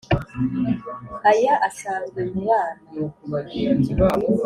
Aya 1.29 1.53
asanzwe 1.67 2.19
mu 2.31 2.41
bana. 2.47 2.83